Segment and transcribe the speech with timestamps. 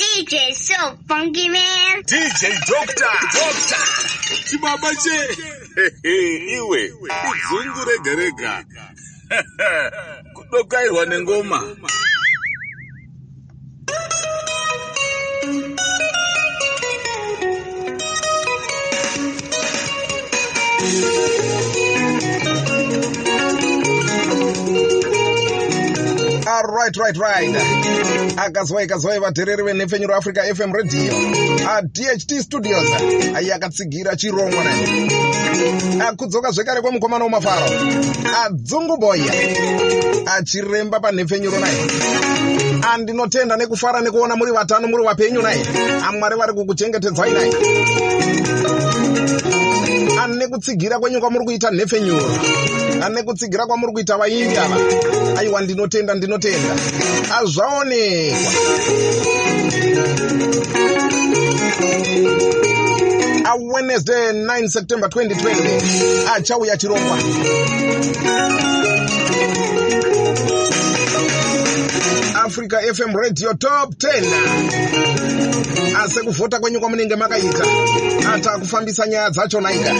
[0.00, 2.02] DJ so funky man.
[2.04, 3.14] DJ Doctor.
[3.36, 3.84] Doctor.
[4.48, 5.18] Chibaba che.
[6.56, 6.82] Iwe.
[7.36, 8.64] Izungu rega rega.
[10.34, 11.76] Kudokairwa nengoma.
[26.66, 27.56] Right right right.
[28.36, 31.12] Akazwai kazwai vateereri venhefenyuro africa fm radio
[31.70, 32.88] adht studios
[33.42, 35.10] yakatsigira chirongwa nai
[36.08, 37.66] akudzoka zvekare kwemukomana womafaro
[38.44, 39.32] adzunguboya
[40.26, 41.76] achiremba panhefenyuro nai
[42.92, 45.62] andinotenda nekufara nekuona muri vatano muri vapenyu nai
[46.08, 47.50] amwari vari kukuchengetedzai nai
[50.22, 52.30] ane kutsigira kwenyu kwamuri kuita nhefenyuro
[53.04, 54.76] ane kutsigira kwamuri kuita vaimbi ava
[55.40, 56.74] aiwa ndinotenda ndinotenda.
[57.38, 58.38] Azvaonekwa.
[63.44, 67.18] Awednesday 9 september 2020 achauya chirongwa.
[72.34, 77.64] Africa fm radio top 10 asi kuvhota kwenyu kwamunenge makaita.
[78.34, 79.94] Ata kufambisa nyaya dzacho naika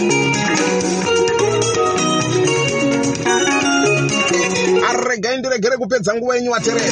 [4.89, 6.89] aregai ndiregere kupedza nguva yenyu vaterere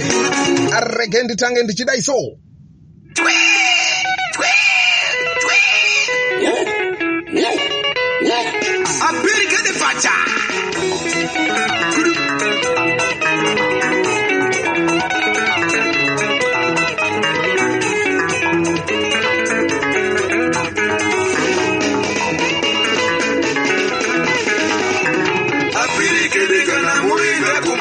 [0.77, 2.17] aregai nditange ndichida iso
[9.09, 10.13] Apirikede pacha.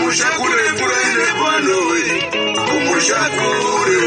[0.09, 2.01] kumushakure kurende kwanowe
[2.69, 3.99] kumushakure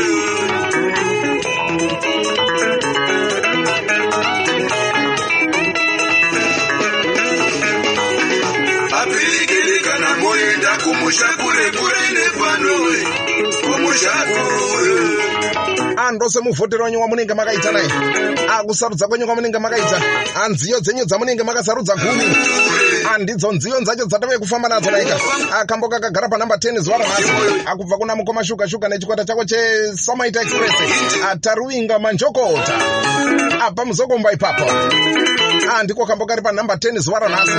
[9.02, 12.98] apirikirikana moyenda kumushakure kurende kwanowe
[13.62, 15.22] kumushakure
[16.08, 17.88] anthu muvhotero wanyu wa makaita naye.
[18.60, 20.02] Akusarudza kwenyu kwa makaita.
[20.44, 22.26] Anziyo dzenyu dzamunenge makasarudza gumi
[23.12, 25.16] handidzo nziyo dzacho dzatave kufamba nadzo naika
[25.62, 27.32] akambo kakagara panhamba 10 zuva ranhasi
[27.66, 30.74] akubva kuna mukoma shuga shuga nechikwata chako chesamaita express.
[31.32, 32.74] Ataruinga manjokota.
[33.68, 34.66] Apa muzokomba ipapo.
[35.80, 37.52] Andiko kambo kari panhamba 10 zuva ranhasi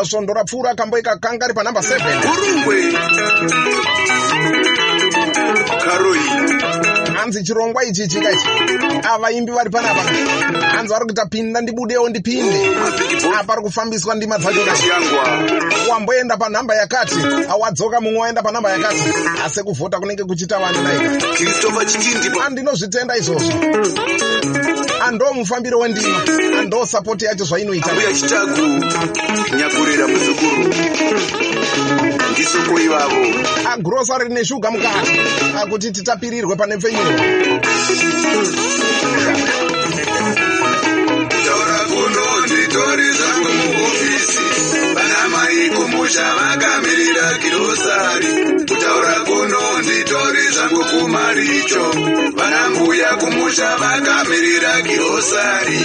[0.00, 1.96] asvondo rapfuura kambo ikakanga ri panhamba 7
[2.32, 2.92] urungwe.
[5.84, 6.79] Karoina
[7.30, 8.48] hanzi chirongwa ichi chikaichi
[9.14, 10.02] avaimbi vari panapa.
[10.76, 12.70] Hanzi vari kuita pinda ndibudewo ndipinde.
[13.40, 14.60] Apa ri kufambiswa ndima dzacho
[15.90, 17.14] wamboenda panhamba yakati
[17.60, 19.02] wadzoka mumwe waenda panhamba yakati.
[19.44, 23.52] Asi kuvhota kunenge kuchiita vanhu naika andinozvitenda izvozvo.
[25.06, 26.18] Ando mufambiro wendima.
[26.60, 27.90] Ando sapoti yacho zvainoita.
[29.56, 30.74] Nyakurira muzukuru.
[32.32, 33.26] Ndisoko ivavo.
[33.72, 35.10] Agrosari rine shuga mukati.
[35.62, 37.10] Akuti titapirirwe pane pfenyuro
[45.76, 48.26] kumusha vakamirira kirosari.
[48.68, 51.84] Kutaura kuno nditori zvangu kumaricho.
[52.36, 55.78] Vana mbuya kumusha vakamirira kirosari.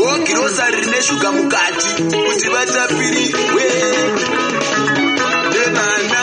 [0.00, 3.64] Wo kirosari rine shuga mukati kuti vatapirirwe
[5.52, 6.22] nevana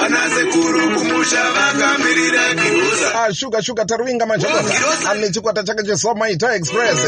[0.00, 6.98] kumaricho vana sekuru kumusha vakamirira kirosari ashuga shuga taruinga majokota ane chikwata chake chesomaita express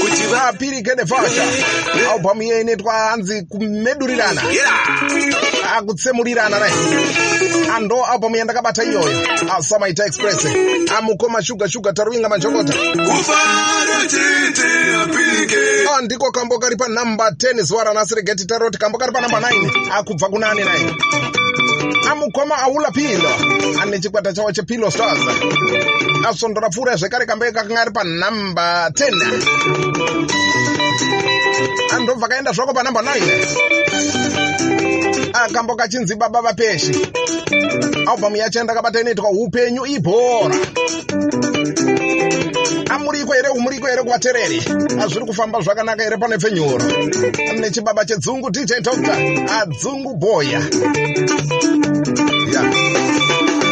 [0.00, 1.44] kuti va vapirikede fasha
[2.12, 4.42] albhamu iye inoitwa hanzi kumedurirana.
[5.76, 6.72] Akutsemurirana nai
[7.76, 9.26] ando albhamu yandakabata iyoyo
[9.58, 10.46] asamaita express.
[10.98, 11.92] Amukoma shuga shuga
[14.08, 14.68] chete
[15.02, 15.58] apirike
[15.98, 20.64] andiko kambo kari panhamba 10 zuva ranhasi regeti taroti kambo kari panhamba 9 akubva kunani
[20.64, 20.84] nai
[22.10, 23.30] amukoma aula pilo
[23.82, 25.20] ane chikwata chavo chepilo stars.
[26.28, 29.87] Asvondo rapfuura zvekare kambo ikakanga ari panhamba 10
[31.90, 33.78] andobva kaenda zvako panhamba 9
[35.32, 36.92] akambo kachinzi baba vapeshi.
[38.06, 40.56] Albhamu yacho yandakabata inoitwa upenyu ibhora.
[42.90, 44.62] Amuriko here umuriko here kuvatereri?
[45.02, 46.84] Azviri kufamba zvakanaka here pane pfenyuro.
[47.58, 49.16] Nechibaba chedzungu dj doctor
[49.60, 50.60] adzungu boya.
[52.52, 53.67] Yeah,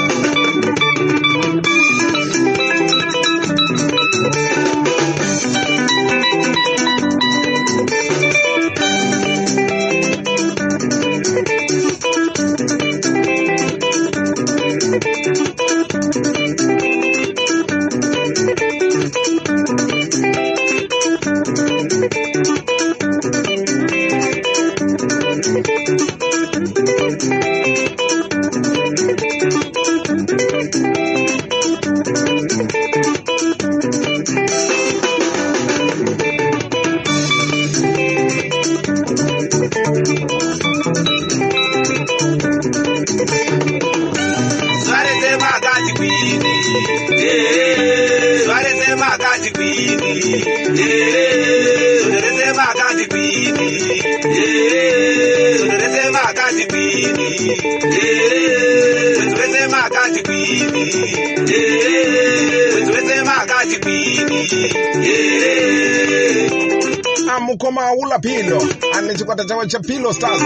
[67.56, 68.62] amukoma ula pilo
[68.94, 70.42] ane chikwata chawo cha pilo stars.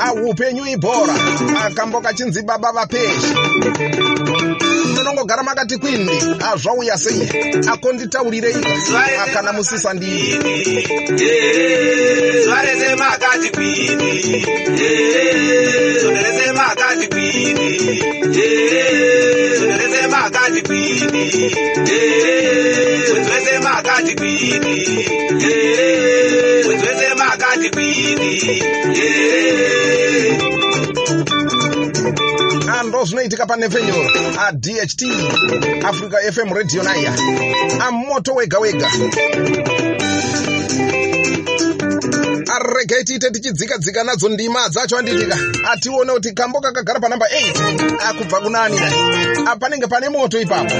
[0.00, 1.14] Aupenyu ibhora.
[1.66, 3.34] Akamboka chinzi baba vapeshi
[4.96, 6.12] munongogara makati kwindi
[6.52, 7.28] azvauya sei
[7.72, 8.56] akonditaurirei
[9.22, 10.38] akana musisa ndii
[12.44, 14.44] Zvarese makati kwini.
[16.00, 18.00] Zonerese makati kwini.
[33.30, 35.02] Zvinoitika panefenyuro adht
[35.84, 37.12] africa fm radio naya.
[37.86, 38.88] Amoto wega wega.
[42.54, 45.38] Aregai tiite tichidzika-dzika nadzo ndima dzacho anditika
[45.72, 48.92] atione kuti kambo kakagara panamba 8 akubva kunani dai?
[49.46, 50.74] Apanenge pane moto ipapo.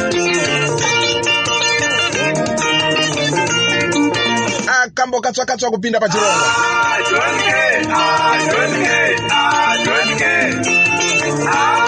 [4.83, 6.47] Akambo katsvakatsva kupinda pachirongo
[11.35, 11.80] ndine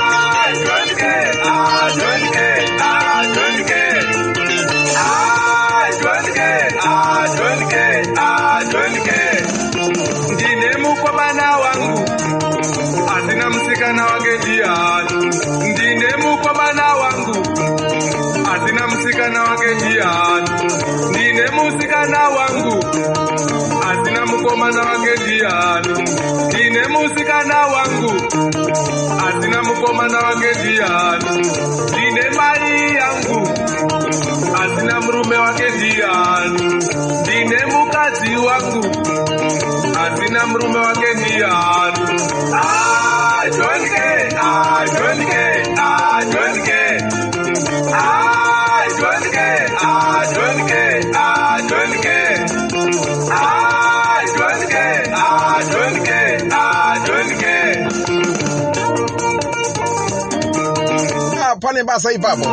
[61.62, 62.48] pane basa ipapo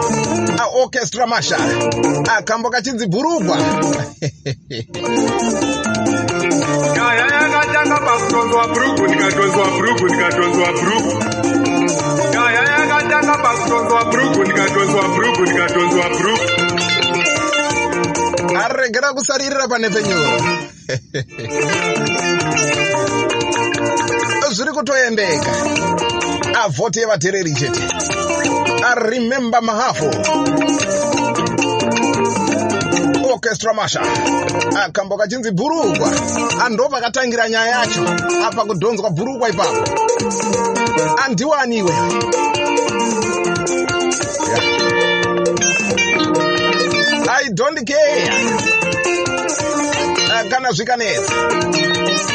[0.60, 1.58] aorchestra masha.
[2.38, 3.58] Akambo kachinzi bhurugwa.
[6.96, 11.14] Kaya yakatanga pakutonzwa bhurugu ndikatonzwa bhurugu ndikatonzwa bhurugu
[12.50, 16.46] kaya yakatanga pakutonzwa bhurugu ndikatonzwa bhurugu ndikatonzwa bhurugu
[18.64, 20.32] aregera kusaririra panefenyuro
[24.56, 25.52] zviri kutoendeka
[26.64, 27.84] avhoti yevatereri chete.
[28.90, 30.10] Aremember mahafu
[33.34, 34.02] orchestra masha.
[34.86, 36.10] Akambo kachinzi bhurugwa.
[36.66, 38.02] Ando pakatangira nyaya yacho
[38.48, 39.84] apa kudhonzwa bhurugwa ipapo.
[41.26, 41.92] Andiwaniwe.
[47.42, 48.30] I don't care.
[50.50, 51.34] Kana zvikanetsa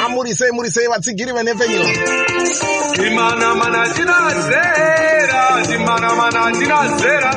[0.04, 1.88] amurisei murisei vatsigiri venefenyuro
[3.06, 4.18] imana mana tina
[4.48, 5.44] zera.
[5.74, 7.30] Imana mana tina zera.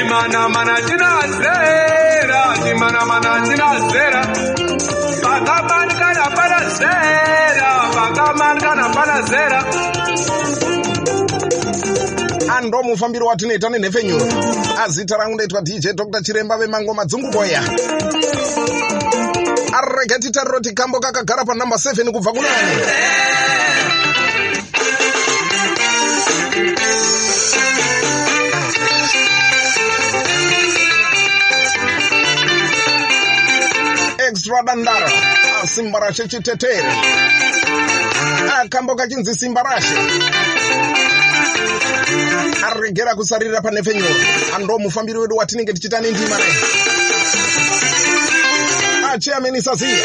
[0.00, 2.40] Imana mana tina zera.
[2.70, 4.22] Imana mana tina zera.
[5.22, 7.70] Pakamanikana pana zera.
[7.94, 9.64] Pakamanikana pana zera.
[12.56, 14.26] Ando mufambiro watinoita nenhefenyuro
[14.84, 17.62] azita rangu ndaitwa dj dr chiremba vemangoma dzunguboya
[19.78, 22.74] arege titariro tikambo kakagara panhamba 7 kubva kunani
[34.28, 35.08] extra dandara
[35.66, 36.82] simba rashe chitetere
[38.62, 39.94] akambo kachinzi simba rashe.
[42.68, 44.14] Aregera kusarira panefenyuro
[44.56, 46.54] ando mufambiri wedu watinenge tichita nendima naye
[49.12, 49.98] achairman amenisasiya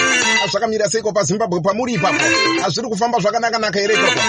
[0.45, 2.24] azvakamira seiko pazimbabwe pamuri ipapo.
[2.62, 4.22] Hazviri kufamba zvakanaka-naka here ikoko.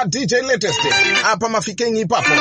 [0.00, 0.80] Adj latest.
[1.24, 2.34] Apa mafikenyi ipapo.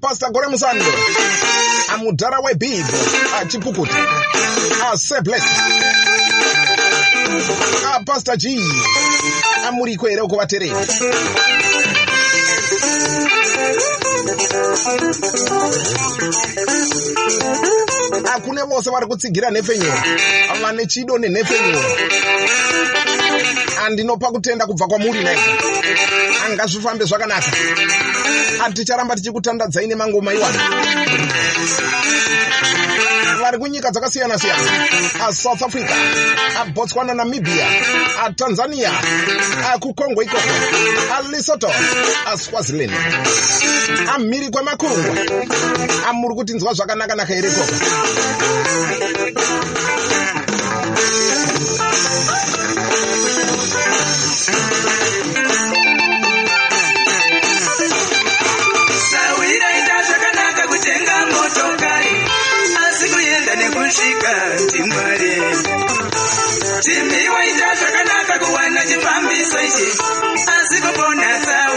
[0.00, 0.84] Pasta gore musando
[2.04, 2.84] amudhara webhig
[3.40, 3.96] achipukuta
[4.92, 5.42] aseblek
[7.96, 8.44] apasta g
[9.68, 10.72] amuriko here ukuvatereri
[18.34, 19.98] akune vose vari kutsigira nhefenyuro
[20.62, 21.80] vane chido nenhefenyuro
[23.86, 25.38] andinopa kutenda kubva kwamuri nai
[26.46, 27.50] anga zvifambe zvakanaka.
[28.58, 30.58] Haticharamba tichikutandadzai nemangoma iwana
[33.40, 34.70] vari kunyika dzakasiyana-siyana.
[35.28, 35.94] Asouth africa
[36.60, 37.66] abotswana namibia
[38.24, 38.90] atanzania
[39.74, 40.54] akucongo ikoko
[41.18, 41.70] alisoto
[42.26, 42.92] aswaziland
[44.14, 45.14] amhiri kwemakungwa
[46.08, 47.74] amuri kutinzwa zvakanaka-naka here ikoko
[59.10, 62.14] sawira ita zvakanaka kutenga motokari
[62.86, 64.32] asi kuenda nekusvika
[64.64, 65.32] ndimwari
[66.84, 69.88] timiwa ita zvakanaka kuwana chifambiso ichi
[70.56, 71.73] asi kupona tsaona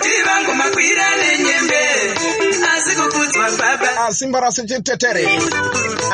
[0.00, 1.80] andopeputi vangu makwira nenyembe
[2.76, 4.06] asi kukudzwa baba.
[4.06, 5.28] Ah, simba rasi chitetere.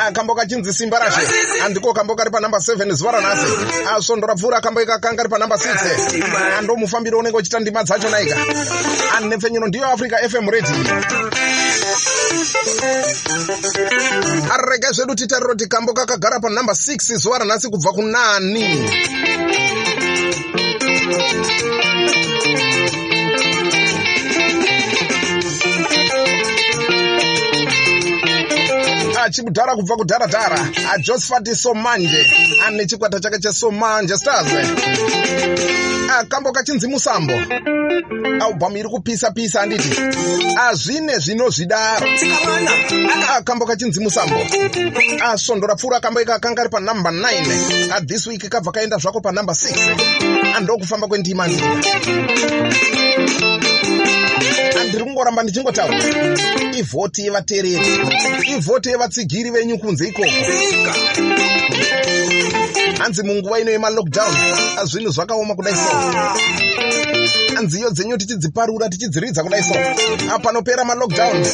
[0.06, 1.20] Akambo kachinzi simba rashe
[1.64, 3.46] andiko kambo kari panhamba 7 zuva ranhasi.
[3.96, 8.36] Asvondo rapfuura akambo ikakanga ri panhamba 6 ando mufambiro unenge uchita ndima dzacho naika.
[9.16, 10.76] Anhepfenyuro ndiyo africa fm radio.
[14.50, 18.86] Arege zvedu titariro kuti kambo kakagara panhamba 6 zuva ranhasi kubva kunani
[29.26, 30.58] achikudhara kubva kudharadhara
[30.92, 32.26] ajosephat somanje
[32.66, 34.46] ane chikwata chake chesomanje stars.
[36.18, 37.32] Akambo kachinzi musambo.
[38.40, 39.90] Albhamu iri kupisa-pisa anditi
[40.54, 42.06] hazvine zvinozvidaro.
[43.36, 44.36] Akambo kachinzi musambo.
[45.24, 51.06] Asvondo rapfuura akambo ikakanga ri panhamba 9 athis week kabva kaenda zvako panhamba 6 andokufamba
[51.08, 51.64] kwendima anditi
[54.86, 55.98] handiri kungoramba ndichingotaura.
[56.78, 57.86] Ivhoti yevateereri
[58.56, 60.30] ivhoti yevatsigiri venyu kunze ikoko.
[62.98, 64.34] Hanzi munguva ino yemalockdown
[64.84, 65.90] zvinhu zvakaoma kudai so
[67.54, 69.74] hanziyo dzenyu tichidziparura tichidziridza kudai so
[70.42, 71.46] panopera malockdown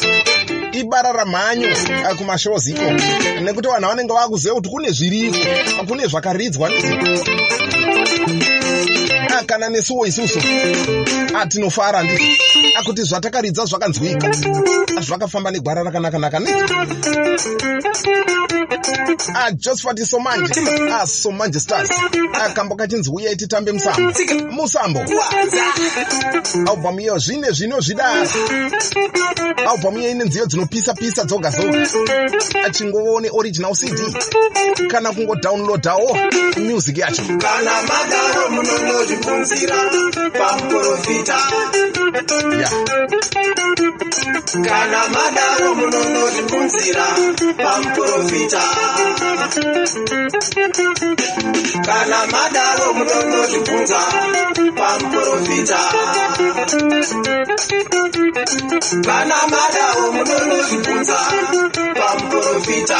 [0.71, 1.67] ibara ramhanyo
[2.05, 2.91] ah, kumashows iko.
[3.43, 5.37] Nekuti vanhu vanenge vakuziva kuti kune zviriko
[5.87, 6.69] kune zvakaridzwa.
[6.69, 8.92] Ah,
[9.45, 10.39] kana nesuwo isusu
[11.35, 12.37] atinofara nditi
[12.75, 14.31] akuti zvatakaridza zvakanzwika
[15.01, 16.73] zvakafamba negwara rakanaka-naka neti
[19.45, 20.61] ajosephat somanje
[21.01, 21.89] asomanje stars
[22.45, 24.13] akambo kachinzi uyai titambe musambo.
[24.51, 24.99] Musambo
[26.71, 28.27] albhamu iyo zvine zvino zvidara
[29.71, 31.87] albhamu iyo ine nziyo dzinopisa-pisa dzoga dzoga.
[32.65, 33.99] Achingoone original cd
[34.87, 36.17] kana kungodownloadawo
[36.57, 37.23] music yacho.
[37.23, 38.49] Kana madaro
[39.23, 39.75] munonozvipunzira
[40.37, 41.37] pamuprofita
[42.61, 42.69] ya.
[44.63, 47.05] Kana madaro munonozvipunzira
[47.57, 48.61] pamuprofita
[51.85, 53.99] kana madaro munonozvibvunza
[54.75, 55.79] pamuprofita
[59.05, 61.17] kana madaro munonozvibvunza
[61.95, 62.97] pamuprofita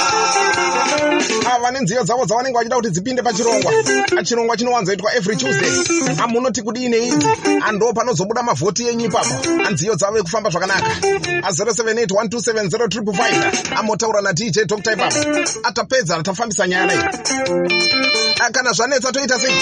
[1.56, 3.72] ava nenziyo dzavo dzavanenge vachida kuti dzipinde pachirongwa.
[4.24, 7.28] Chirongwa chinowanzoitwa every tuesday amunoti kudii neidzi
[7.68, 9.36] ando panozobuda mavhoti enyu ipapo.
[9.68, 10.88] Anziyo dzavo ekufamba zvakanaka.
[11.48, 15.20] A078 amotaura nadj dr ipapo.
[15.64, 16.98] Atapedza tafambisa nyaya nai
[18.52, 19.54] kana zvanetsa toita sei?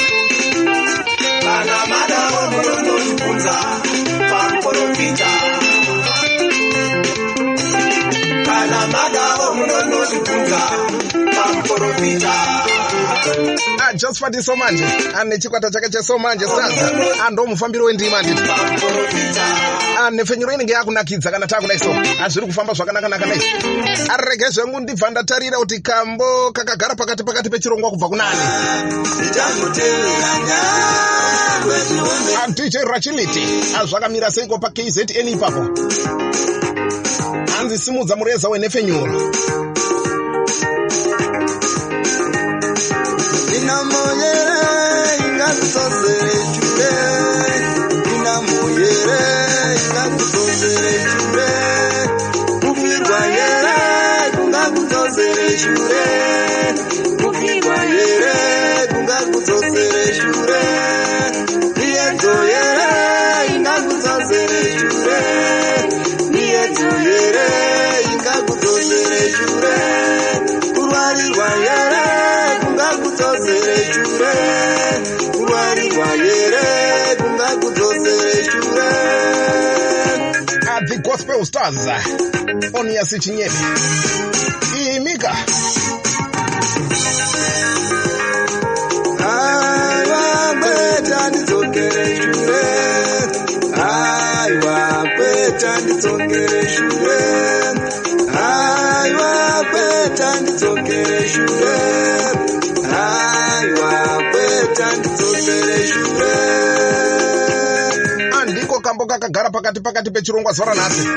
[1.42, 3.54] Kana madaro munonozvibvunza
[4.30, 5.30] pamuprofita
[8.46, 10.62] kana madaro munonozvibvunza
[11.36, 12.34] pamuprofita
[13.90, 14.86] ajosephat somanje
[15.20, 16.76] ane chikwata chake chesomanje stars
[17.28, 18.42] ando mufambiro wendima nditi
[20.12, 23.42] nhefenyuro inenge yakunakidza kana taakudai so hazviri kufamba zvakanaka-naka nai.
[24.10, 28.40] Arege zvengu ndibva ndatarira kuti kambo kakagara pakati pakati pechirongwa kubva kunani.
[29.20, 30.60] Ndichamuteeranya
[31.66, 33.46] rwechione dj rachiliti
[33.82, 35.70] azvakamira seiko pakzn ipapo?
[37.58, 39.32] Hanzi simudza mureza wenhefenyuro
[45.60, 46.01] Santo
[81.52, 83.64] the gospel stars onias chinyepe
[84.96, 85.36] imika
[89.20, 92.64] aiwa kweta ndidzokere shure
[93.84, 95.72] aiwa kweta
[109.82, 111.08] pakati pakati pechirongwa zuva ranhasi.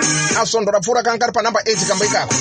[0.40, 2.34] Asvondora pfuura kanga kari panhamba 8 kambo ikako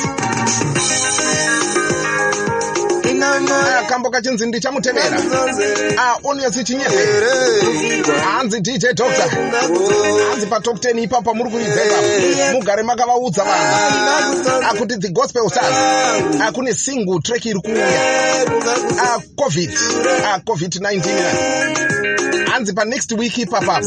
[3.25, 5.17] Ah, kambo kachinzi ndichamutevera.
[5.97, 7.07] Aonias chinyepe
[8.23, 9.29] hanzi dj doctor.
[10.29, 12.07] Hanzi patop 10 ipapo pamuri kuibva ipapo
[12.53, 14.65] mugare makavaudza vanhu.
[14.69, 16.41] Akuti the gospel stars.
[16.41, 17.87] Akune single track iri kuuya.
[18.99, 19.71] Ah, covid.
[20.25, 23.81] Ah, covid-19 hanzi panext week ipapapo Ah,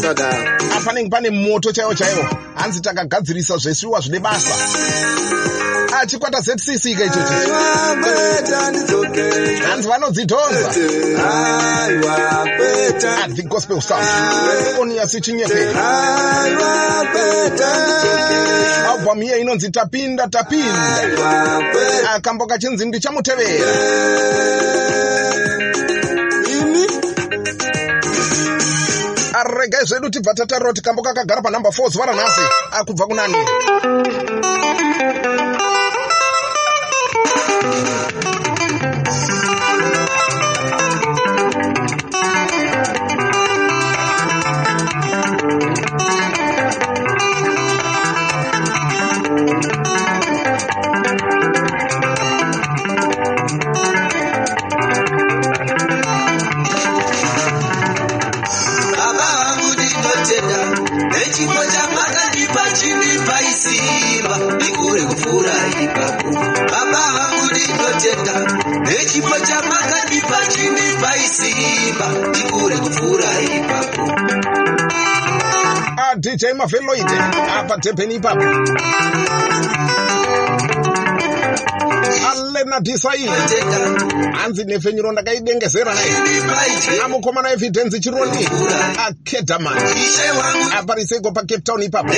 [0.86, 2.24] panenge pane moto chaiwo chaiwo.
[2.54, 4.54] Hanzi takagadzirisa zvesviwa zvine basa.
[5.92, 7.34] Ah, chikwata zcc ka ichochi.
[9.68, 10.68] Hanzi vanodzidhonza.
[13.24, 14.08] At the gospel stars
[14.78, 15.68] onias chinyepe
[18.90, 21.00] albhamu iye inonzi tapinda tapinda.
[22.08, 24.85] Ah, kambo kachinzi ndichamutevera
[29.44, 32.40] regai zvedu tibva tatarira kuti kambo kakagara panhamba 4 zuva ranhasi.
[32.72, 33.34] Ah, kubva kunani
[76.56, 77.16] mafeloite
[77.58, 78.44] apate peni papo
[82.30, 83.26] alenatisaii
[84.32, 86.10] hanzi nepfenyuro ndakaidengesera nai
[86.98, 88.48] namukomana evidhenzi chironi.
[89.06, 89.76] Akedhaman
[91.32, 92.12] pa Cape town ipapo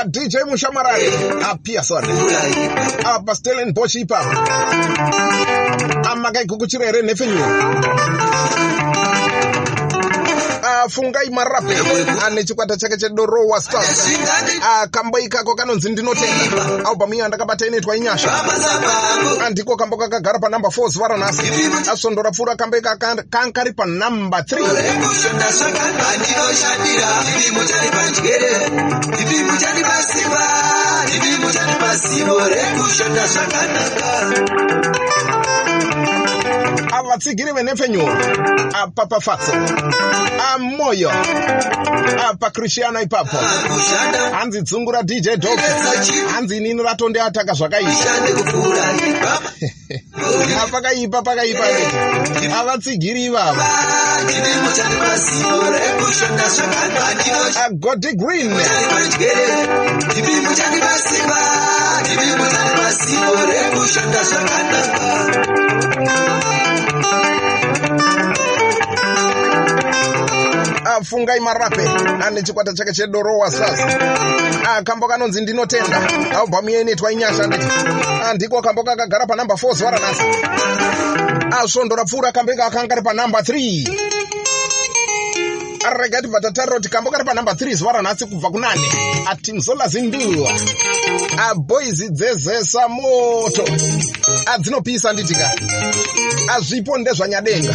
[0.00, 1.12] adj ah, mushamarari
[1.50, 2.04] apiason
[3.04, 4.30] apastelen bosh ipapo
[6.10, 7.46] amakaikukuchirere nepfenyuro
[10.82, 11.74] afungai marape.
[12.26, 14.06] Ane chikwata chake chedorowa stars.
[14.82, 18.30] Akambo ikako kanonzi ndinotenda albhamu iyo andakabata inoitwa inyasha.
[19.46, 21.42] Andiko kambo kakagara panhamba 4 zuva ranhasi
[21.92, 27.60] asvondora pfuura kambo ikaka kanga kari panhamba 3 rekushonda zvakanaka ndinoshandira chipimo
[36.92, 38.12] avatsigiri venhepfenyuro
[38.82, 39.52] apapafatso
[40.54, 41.10] amoyo.
[42.30, 43.36] Apakrishtiana ipapo.
[43.36, 45.58] Kushanda hanzi dzungu radj dog
[46.34, 47.80] hanzi inini ratonde ataka ipa
[50.62, 51.64] apakaipa pakaipa.
[52.60, 53.30] Avatsigiri
[54.24, 55.18] ndinoshandira
[57.64, 58.52] agodi green.
[63.50, 64.96] Rekushonda zvakanaka
[70.84, 71.88] afungai marape
[72.26, 73.80] ane chikwata chake chedorowa stars
[74.76, 76.08] akambo kanonzi ndinotenda
[76.40, 77.66] albhamu iyo inoitwa inyasha nditi
[78.30, 80.22] andiko kambo kakagara panhamba 4 zuva ranhasi
[81.62, 83.88] asvondora pfuura kambo ika akanga kari panhamba 3
[85.86, 88.88] arega tibva tatarira kuti kambo kari panhamba 3 zuva ranhasi kubva kunane.
[89.26, 90.52] Atimzolazinduwa
[91.50, 93.64] aboizi dzezesa moto.
[94.46, 95.50] Adzinopisa nditika
[96.54, 97.74] azvipo ndezvanyadenga.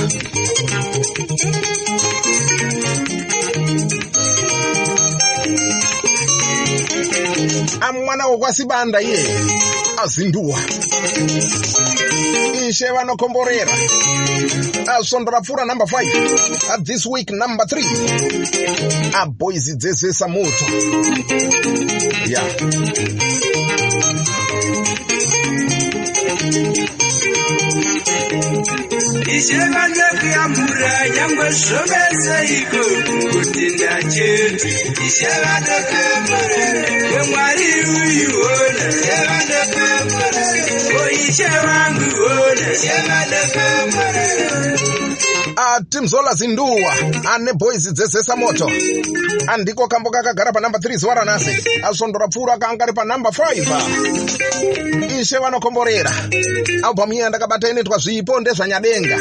[7.82, 9.22] Amwana wokwasibanda iye
[10.04, 10.60] azinduwa.
[12.70, 13.72] Ishe vanokomborera.
[14.98, 20.66] Asvondora pfuura number 5 this week number 3 aboizi dzezesa moto.
[22.28, 22.42] Ya
[29.38, 32.82] ishe vanokuyambura nyangwe zvoveseiko
[33.32, 34.70] kuti ndacheti
[35.08, 44.50] ishe vanokomborera wemwari uyiona ishe vanokomborera o ishe vangu ona ishe vanokomborera
[45.56, 46.94] atimzola zinduwa
[47.34, 48.72] ane boys dzezesa moto.
[49.48, 56.12] Andiko kambo kakagara panamba 3 zuva ranhasi asvondora pfuura kanga ari panamba 5 ishe vanokomborera.
[56.84, 59.20] Albhamu iya ndakabata inoitwa zvipo ndezvanyadenga.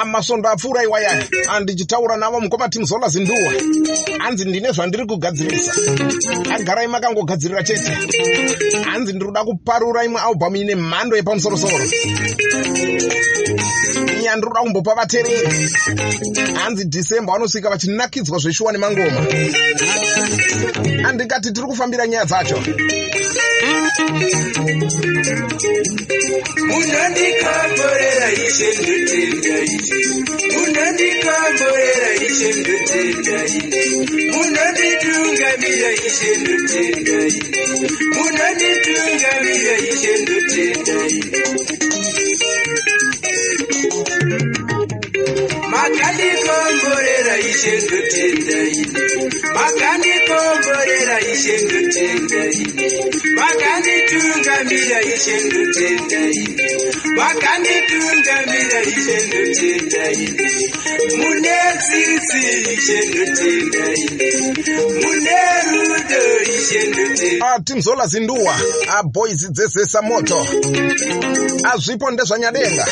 [0.00, 3.52] Amasvondo apfuura iwaya andichitaura navo mukoma timzola zinduwa.
[4.18, 5.72] Hanzi ndine zvandiri kugadzirisa.
[6.54, 7.98] Agarai makangogadzirira chete.
[8.84, 11.84] Hanzi ndiri kuda kuparura imwe albhamu ine mhando yepamusorosoro
[14.22, 15.70] nyandiri kuda kumbopa vateereri
[16.54, 19.20] hanzi dhisemba vanosvika vachinakidzwa zveshuwa nemangoma.
[21.08, 22.58] Andikati tiri kufambira nyaya dzacho.
[26.68, 29.98] Munondikomborera ishe ndotenda ine.
[30.54, 33.82] Munondikomborera ishe ndotenda ine.
[34.34, 37.62] Munonditungamira ishe ndotenda ine.
[38.16, 41.45] Munonditungamira ishe ndotenda ine
[47.50, 49.30] ishe ndotenda ine.
[49.54, 52.86] Makandikomborera ishe ndotenda ine.
[53.36, 56.66] Makanditungamira ishe ndotenda ine.
[57.16, 60.50] Makanditungamira ishe ndotenda ine.
[61.16, 64.30] Mune tsitsi ishe ndotenda ine
[65.02, 65.38] mune
[65.70, 66.22] rudo
[66.58, 68.54] ishe ndotenda atimzola zinduwa
[68.98, 70.46] aboys dzezesa moto
[71.72, 72.86] azvipo ndezvanyadenga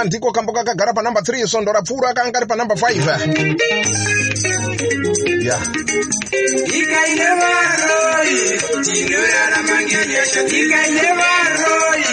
[0.00, 3.08] andiko kambo kakagara panamba 3 svondo rapfuura akanga ari panamba 5
[5.46, 5.58] ya.
[6.72, 8.36] Nyika ine varoi
[8.84, 12.04] tinorarama ngenyasha nyika ine varoi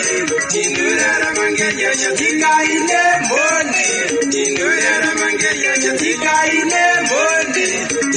[0.51, 3.85] tinorarama ngenyasha nyika ine mhondi
[4.31, 7.67] tinorarama ngenyasha nyika ine mhondi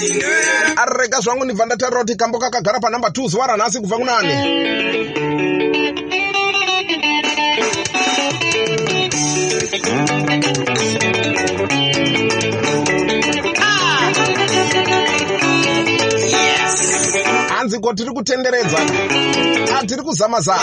[0.00, 4.34] tinorarama arega zvangu ndibva ndatarira kuti kambo kakagara panamba 2 zuva ranhasi kubva kunani
[17.48, 18.78] hanzi ko tiri kutenderedza?
[19.80, 20.60] Atiri kuzama-zama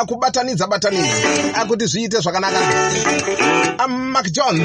[0.00, 1.16] akubatanidza batanidza.
[1.54, 2.58] Akuti zviite zvakanaka.
[3.78, 4.62] Amak jones.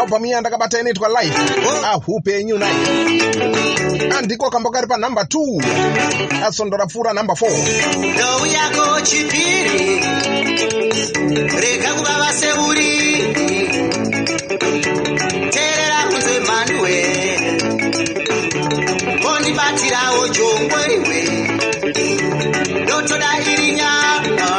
[0.00, 1.38] Albhamu iya ndakabata inoitwa life.
[1.92, 2.74] Ahupenyu nai.
[4.18, 7.50] Andiko kambo kari panhamba 2 asvondo rapfuura nhamba 4
[8.14, 10.00] ndou yako chipiri
[11.02, 12.92] rega kuvava seuri
[15.54, 16.96] teerera kunze mhanduwe
[19.22, 21.20] kondibatirawo jongwe iwe
[22.82, 24.50] ndotoda iri nyama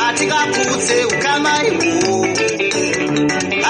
[0.00, 2.26] hatingaputse ukama iwo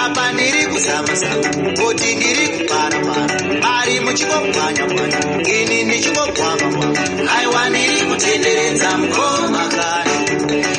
[0.05, 1.49] apa ndiri kuzamazama
[1.81, 3.37] kuti ndiri kuparapara
[3.81, 5.21] ari muchingopwanyapwanya
[5.59, 7.01] ini ndichingopwamapwama
[7.39, 9.70] aiwa ndiri kutenderedza mukoma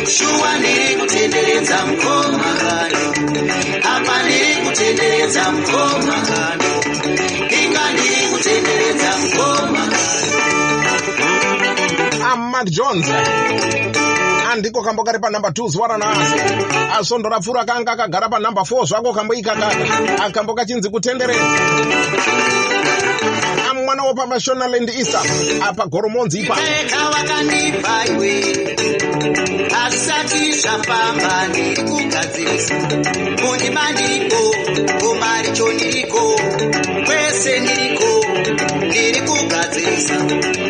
[0.06, 3.04] shuwa ndiri kutenderedza mukoma kani
[3.84, 6.66] apa ndiri kutenderedza mukoma kani
[7.64, 10.12] inga ndiri kutenderedza mukoma kani
[12.32, 13.08] amak jones.
[14.52, 16.40] Andiko kambo kari panhamba 2 zuva ranhasi
[17.00, 21.46] asvondo rapfuura kanga akagara panhamba 4 zvako kambo ikakaka akambo kachinzi kutenderedza
[23.72, 25.22] amwana wapamashonalend easter
[25.70, 26.62] apa goromonzi ipapo
[29.74, 32.76] hazvisati zvafamba ndiri kugadzirisa
[33.42, 34.56] mundima ndiriko
[35.02, 36.40] kumaricho ndiriko.
[37.06, 38.26] Kwese ndiriko
[38.86, 40.18] ndiri kugadzirisa.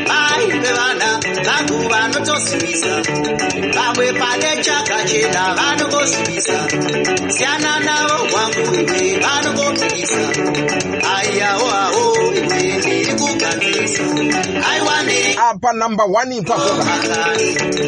[0.08, 3.02] Mai vevana vangu vanotosimisa.
[3.76, 6.68] Vamwe pane chakachena vanongosimisa
[7.28, 10.22] siyana navo kwangu iwe vanongopikisa
[11.16, 12.11] aiyawo awo
[15.52, 16.72] apa namba 1 ipapo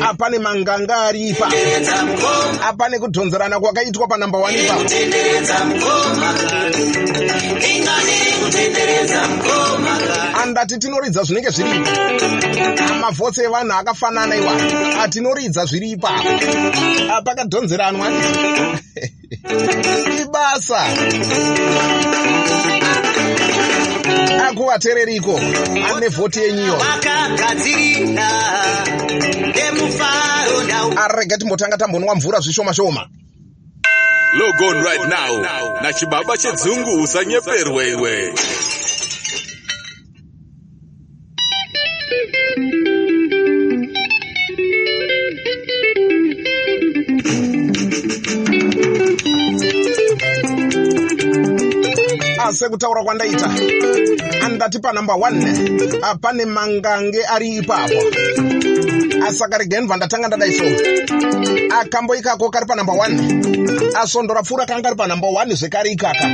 [0.10, 1.46] apa nemanganga ari ipa.
[1.46, 4.84] Kutenderedza mukoma apa nekudhonzerana kwakaitwa panamba 1 ipapo.
[10.44, 11.90] Andati tinoridza zvinenge zviripo.
[12.94, 14.54] Amavhotsi evanhu akafanana iwa
[15.04, 16.30] atinoridza zviri ipapo
[17.18, 18.08] apakadhonzeranwa
[20.22, 20.82] ibasa
[24.48, 25.40] akuvateereriko
[25.96, 26.78] ane vhoti yenyuyo
[30.98, 33.08] arege timbotanga tambonwa mvura zvishoma shoma
[34.34, 35.42] Log on right now
[35.82, 38.34] na chibaba chedzungu usanyeperwe iwe
[52.64, 53.50] sekutaura kwandaita.
[54.46, 58.00] Andati panamba 1 pane mangange ari ipapo.
[59.28, 60.66] Asaka regenva ndatanga ndadai so
[61.80, 66.28] akambo ikako kari panamba 1 asondora pfuura kanga kari panamba 1 zvekare ikaka.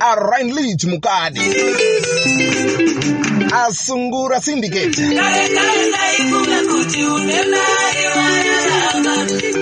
[0.00, 1.40] Arainlich mukadi.
[3.50, 4.96] Asungura syndicate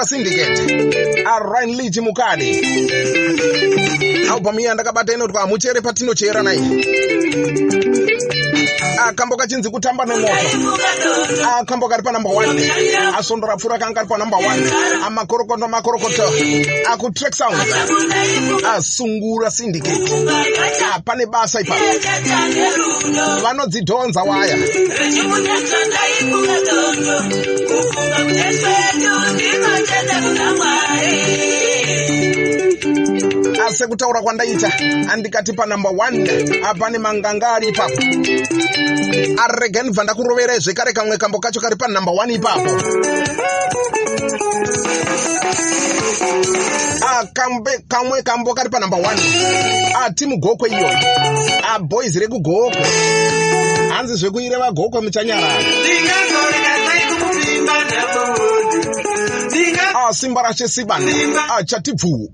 [0.00, 2.50] abvisungura syndicate arainlich mukadi
[4.32, 6.58] albhamu iya ndakabata inoti hamuchere patinochera nai
[9.08, 10.32] akambo kachinzi kutamba nemoto
[11.60, 16.22] akambo kari panamba 1 asondora pfuura kanga kari panamba 1 amakorokoto makorokoto.
[16.92, 17.56] Akutrack sound.
[18.74, 20.10] Asungura syndicate.
[21.04, 21.84] Pane basa ipapo
[23.42, 24.58] vanodzidhonza waya
[33.66, 34.72] asekutaura kwandaita
[35.12, 38.00] andikati panamba 1 apane manganga ari ipapo
[39.44, 42.70] arega ndibva ndakuroverai zvekare kamwe kambo kacho kari panamba 1 ipapo.
[47.20, 50.90] Akambe kamwe kambo kari panamba 1 atimu gokwe iyo.
[51.74, 52.86] Aboys rekugokwe
[53.90, 55.60] hanzi zvekuireva gokwe muchanyarara
[60.12, 61.12] Simba rashe sibana
[61.58, 62.32] achatibvu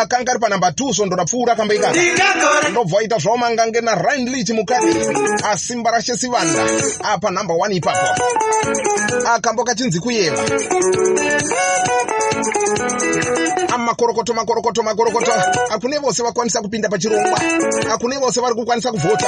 [0.00, 2.00] akanga ari panamba 2 sondora pfuura kamba ikaka
[2.70, 4.94] ndobva aita zvavo mangange narainlich mukadi
[5.44, 6.62] asimba rashe sivanda.
[7.02, 8.06] Apa namba 1 ipapo.
[9.34, 10.42] Akambo kachinzi kuyeva
[13.88, 15.32] amakorokoto makorokoto makorokoto
[15.70, 17.40] akune vose vakwanisa kupinda pachirongwa.
[17.92, 19.26] Akune vose vari kukwanisa kuvhota.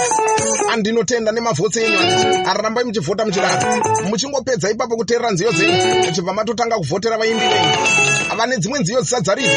[0.73, 1.99] Andinotenda nemavhotsi enyu
[2.47, 6.13] ararambai muchivhota muchidaro muchingopedza ipapo kuteerera nziyo dzenyu.
[6.13, 8.37] Chibva matotanga kuvhotera vaimbi venyu.
[8.37, 9.51] Vane dzimwe nziyo dzisadzaripo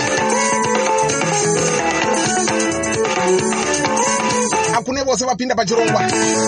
[4.77, 6.01] akune vose vapinda pachirongwa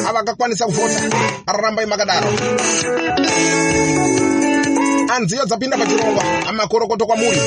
[0.10, 1.02] avakakwanisa kuvhota
[1.48, 2.28] rarambai makadaro
[5.16, 7.42] anziyo dzapinda pachirongwa amakorokoto kwamuri